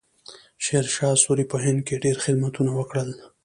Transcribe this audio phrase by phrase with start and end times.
[0.63, 3.09] شیرشاه سوري په هند کې ډېر خدمتونه وکړل.